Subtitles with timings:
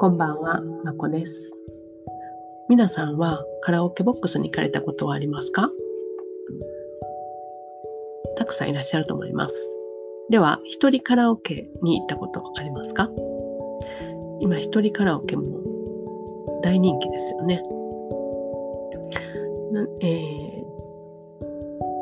[0.00, 1.52] こんばんは、まこです。
[2.70, 5.70] 皆さんはカラオケボックスに行かれたことはありますか？
[8.34, 9.54] たくさんいらっしゃると思います。
[10.30, 13.10] では、一人カラオケに行ったことありますか？
[14.40, 15.60] 今、一人カラオケも
[16.62, 17.62] 大人気ですよね。
[20.00, 20.08] えー、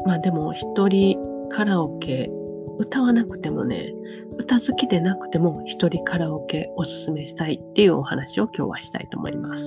[0.06, 1.18] まあでも、一人
[1.48, 2.30] カラオケ
[2.78, 3.92] 歌わなくてもね、
[4.38, 9.66] 歌好きでなくても一人カラオケおすすめしたいっていうお話を今日はしたいと思います。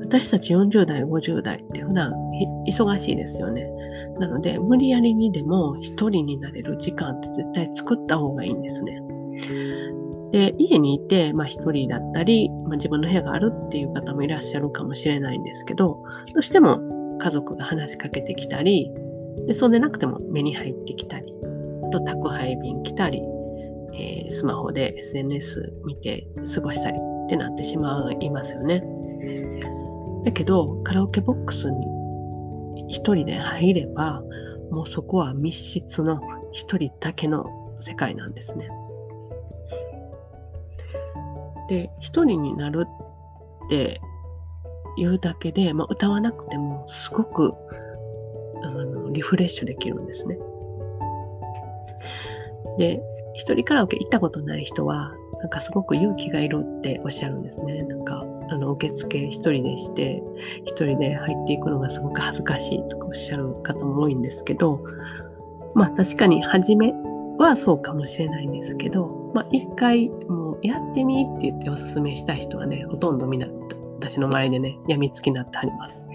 [0.00, 2.12] 私たち40代、50代って普段
[2.66, 3.70] 忙しいですよね。
[4.18, 9.00] なので、無理やりにでも一人になれる時間って絶対作った方がいいんですね。
[10.32, 16.02] で、家にいて、まあ一人だったり、まあ、自分の部屋があるっていう方もいらっしゃるかもしれないんですけど、
[16.34, 16.80] どうしても
[17.18, 18.92] 家族が話しかけてきたり、
[19.46, 21.34] でそうでなくても目に入ってきたり、
[21.92, 23.20] と宅配便来たり、
[23.94, 28.82] えー、スマホで SNS 見て過ごしたりってなってしまいますよね。
[30.24, 31.86] だけど、カラオケボックスに
[32.88, 34.22] 一人で入れば、
[34.70, 36.20] もうそこは密室の
[36.52, 37.46] 一人だけの
[37.80, 38.68] 世界なんですね。
[41.68, 42.86] で、一人になる
[43.66, 44.00] って
[44.96, 47.54] いうだけで、まあ、歌わなくてもすごく
[49.12, 50.38] リフレッシュできるんですね。
[52.78, 53.02] で、
[53.34, 57.82] 一人カラオケ行ったことない人は、なんかすごく勇気がいるっておっしゃるんですね。
[57.82, 60.22] なんか、あの、受付一人でして、
[60.64, 64.84] 一人で入っていくのがすごく恥ずかしいとかおっしゃる方も多いんですけど、
[65.74, 66.92] まあ確かに初め
[67.38, 73.46] はそうかもしれないんですけど、まあ一回もうやってみって言っておすすめした人はね、ほとんどみんな
[74.00, 76.06] 私の周りでね、やみつきになってあります。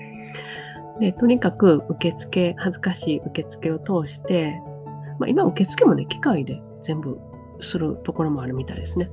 [0.99, 4.61] で、とにかく受付、恥ずかしい受付を通して、
[5.19, 7.19] まあ、今受付もね、機械で全部
[7.61, 9.09] するところもあるみたいですね。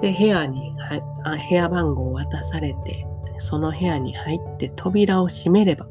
[0.00, 3.06] で、部屋に、は部屋番号を渡されて、
[3.38, 5.86] その部屋に入って扉を閉めれば、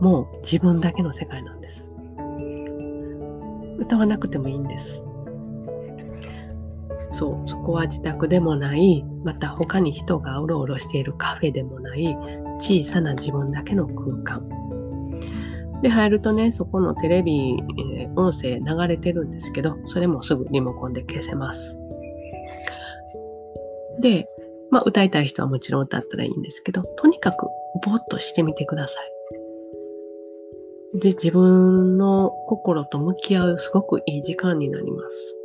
[0.00, 1.90] もう自分だけの世界なんです。
[3.78, 5.04] 歌わなくてもいいんです。
[7.12, 12.16] そう、そこは自宅でもない、また他に人がうろうろしているカフェでもない、
[12.60, 14.48] 小さな自分だけの空間。
[15.82, 17.56] で、入るとね、そこのテレビ、
[17.96, 21.78] え、音声流れてるんですけど、それもすぐリモコンで消せます。
[24.00, 24.28] で、
[24.70, 27.46] まあ、歌いたい人はもちろん歌ったらいいんですけど、とにかく
[27.84, 28.94] ぼーっとしてみてくださ
[30.94, 30.98] い。
[31.00, 35.36] で、自分の心と向き合うすごくいい時間になります。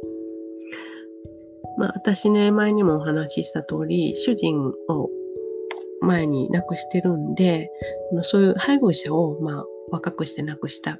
[1.77, 5.09] まあ、私ね、前にもお話しした通り、主人を
[6.03, 7.71] 前に亡くしてるんで、
[8.21, 10.97] そういう配偶者を、まあ、若くして亡くした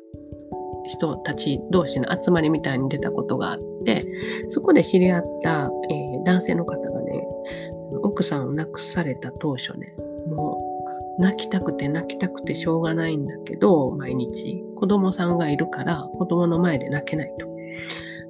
[0.86, 4.06] 人たち同士の集まりみたいに出たことがあって
[4.50, 7.24] そこで知り合った、えー、男性の方がね
[8.04, 9.94] 奥さんを亡くされた当初ね
[10.28, 10.60] も
[11.18, 14.64] う泣きたくて泣きたくてしょうがないんだけど毎日。
[14.76, 17.48] 子供さんがいるから子供の前で泣けないと、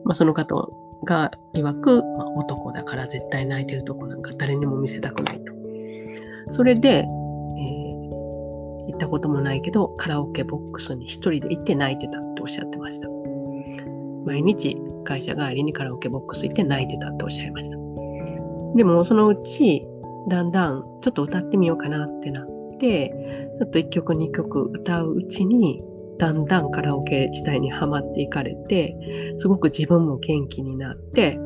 [0.03, 0.69] まあ、その方
[1.03, 5.51] が曰く、まあ、男だから絶対泣いてるとこなんか誰にも見せたくないと。
[6.49, 7.05] それで
[8.87, 13.07] 行ったこともないけど、カラオケボックスに一人で行って泣いてたっておっしゃってました。
[14.25, 17.77] 毎日会社帰りにカラオケボックス行って泣いてたっておっしゃいました。
[18.75, 19.87] でもそのうち、
[20.29, 25.83] だんだんちょっと歌ってみようかなってなって、ちょっと1曲2曲歌ううちに、
[26.17, 28.95] だんだんカラオケ自体にはまっていかれて、
[29.37, 31.39] すごく自分も元気になって、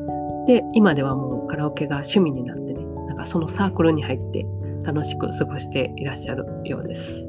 [0.46, 4.46] で、今ではもうカラオケが趣味になってね、なんかそのサークルに入って
[4.88, 7.28] 楽しく過ごしていらっしゃるようです。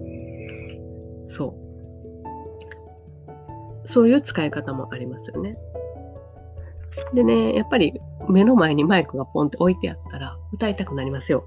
[1.27, 1.53] そ
[3.85, 3.87] う。
[3.87, 5.57] そういう使い方もありますよね。
[7.13, 7.99] でね、やっぱり
[8.29, 11.45] 目の前にマイクがポンって置いてあったら歌いたくなりますよ。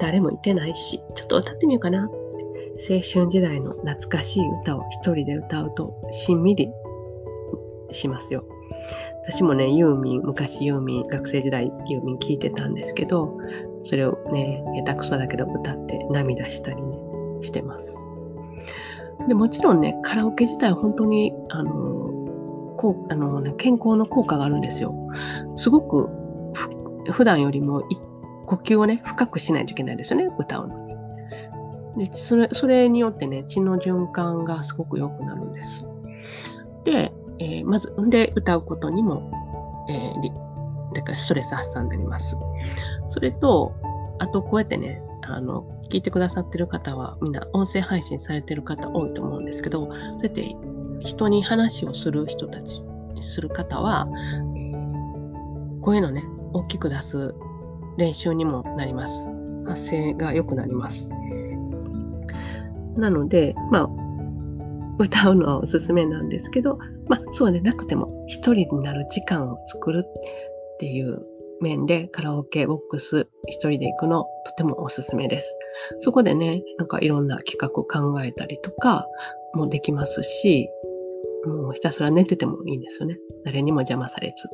[0.00, 2.08] 誰もいてないし、ちょっと歌ってみようかな。
[2.88, 6.68] 青春時代の懐かしい歌を一人で歌うとしんみり
[7.90, 8.44] しますよ。
[9.24, 13.38] 私もね、ユーミン、昔ユーミン、学生時代ユーミン聴いてたんですけど、
[13.84, 16.98] それをね、下手くそだけど歌って涙したりね、
[17.42, 17.94] してます。
[19.28, 21.72] でもちろんね、カラオケ自体は本当に、あの、
[22.76, 24.94] こうあのね、健康の効果があるんですよ。
[25.56, 26.08] すごく
[27.12, 27.82] 普段よりも
[28.46, 30.78] 呼吸をね、深くしないといけないですよね、歌うの
[31.96, 32.06] に。
[32.06, 35.86] でそれそれによってね、血の循環がすごく良くなるんです。
[36.84, 39.30] で、えー、まず、で、歌うことにも、
[39.88, 40.20] えー、
[40.94, 42.36] だからストレス発散になります。
[43.08, 43.74] それと、
[44.18, 50.56] あと、こうやってね、あの、聞いてくださってる方は、みんな音声配信されてる方多いと思うんですけど、そうやって
[51.00, 52.84] 人に話をする人たち、
[53.20, 54.08] する方は、
[55.82, 57.34] 声のね、大きく出す
[57.98, 59.26] 練習にもなります。
[59.66, 61.10] 発声が良くなります。
[62.96, 63.88] なので、まあ、
[64.98, 70.06] 歌うのはおすすめなんですけど、まあ、そうでなくても一人になる時間を作る
[70.74, 71.24] っていう
[71.60, 75.56] 面でカラオケボックス一人で行くのとてもおすすめです。
[76.00, 79.06] そこでね、なんかいろんな企画考えたりとか
[79.54, 80.68] もできますし、
[81.46, 83.18] もうひたすら寝ててもいいんですよね。
[83.44, 84.48] 誰にも邪魔されず。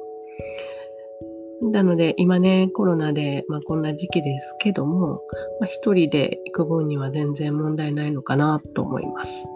[1.63, 5.21] なので今ね、コロナで、まあ、こんな時期ですけども、
[5.61, 9.47] まあ、一人で行く分には全然問題ないのかなと思います。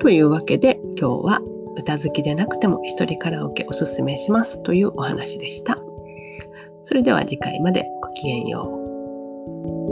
[0.00, 1.40] というわけで今日は
[1.76, 5.76] 歌好きでなくても一人カラオケおすすめしますというお話でした。
[6.84, 8.78] それでは次回までごきげんよ
[9.88, 9.91] う。